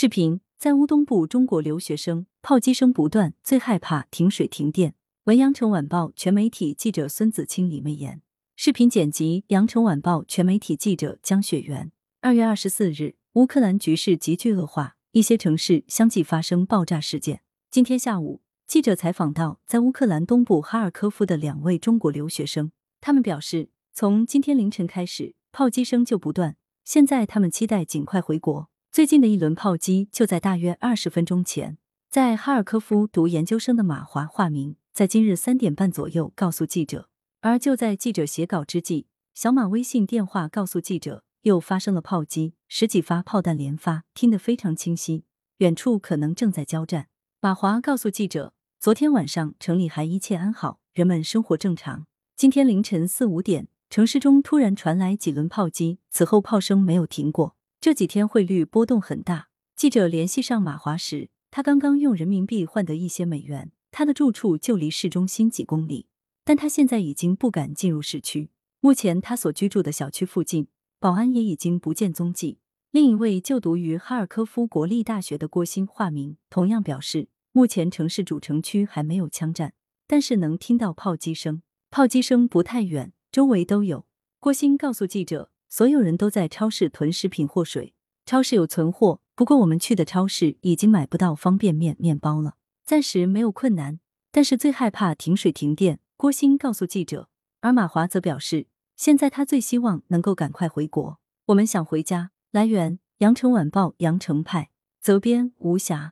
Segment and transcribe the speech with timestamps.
[0.00, 4.94] 视频在乌东部，中国留学生炮击声不断，最害怕停水停电。
[5.24, 8.22] 文阳城晚报全媒体记者孙子清、李媚妍。
[8.54, 11.90] 视频剪辑：羊城晚报全媒体记者江雪媛。
[12.20, 17.40] 二月二十四日，乌克兰局势急剧恶化，一些城市相继发生爆炸事件。
[17.68, 22.70] 今天下午，记者采访到在乌克兰东部哈尔科夫的两位中国留学生，
[23.00, 28.70] 他们表示，从今天凌晨开始，炮击声就不断，现在他们期待尽快回国。
[28.98, 31.78] 最近的一轮炮击就在大约二十分钟前，
[32.10, 37.08] 在哈尔科夫读研究生的马华（化名）在今日三点半左右告诉记者。
[37.40, 45.22] 而就在记者写稿之际，小马微信电话告诉记者，又发生了炮击，十几发炮弹连发，听得非常清晰，
[45.58, 47.06] 远处可能正在交战。
[47.40, 52.06] 马华告诉记者，昨天晚上城里还一切安好，人们生活正常。
[52.36, 57.54] 今天凌晨四五点，城市中突然传来几轮炮击，此后炮声没有停过。
[57.80, 59.50] 这几天汇率波动很大。
[59.76, 63.70] 记者联系上马华时，他刚刚用人民币换得一些美元。
[63.92, 66.08] 他的住处就离市中心几公里，
[66.44, 68.50] 但他现在已经不敢进入市区。
[68.80, 70.66] 目前他所居住的小区附近，
[70.98, 72.58] 保安也已经不见踪迹。
[72.90, 79.74] 另一位就读于哈尔科夫国立大学的郭鑫（化名）同样表示，目前城市主城区还没有枪战，
[80.08, 84.04] 但是能听到炮击声，炮击声不太远，周围都有。
[84.40, 85.52] 郭鑫告诉记者。
[85.68, 94.00] 所有人都在超市囤食品或水，超市有存货，不过我们去的超市已经买不到方便面、面包了，暂时没有困难。
[94.30, 96.00] 但是最害怕停水停电。
[96.16, 97.28] 郭鑫告诉记者，
[97.60, 98.66] 而马华则表示，
[98.96, 101.18] 现在他最希望能够赶快回国。
[101.46, 102.30] 我们想回家。
[102.50, 106.06] 来源：羊城晚报羊城派，责编：吴霞。